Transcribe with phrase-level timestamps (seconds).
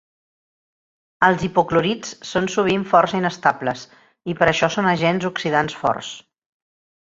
[1.27, 3.85] Els hipoclorits són sovint força inestables
[4.35, 6.11] i per això són agents oxidants forts.